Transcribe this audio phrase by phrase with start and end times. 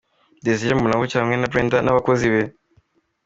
[0.45, 2.43] Desire Mbonabucya hamwe na Brenda n'abakozi be.